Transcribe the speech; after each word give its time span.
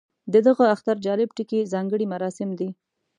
د 0.33 0.35
دغه 0.47 0.63
اختر 0.73 0.95
جالب 1.05 1.29
ټکی 1.37 1.69
ځانګړي 1.73 2.05
مراسم 2.13 2.49
دي. 2.59 2.69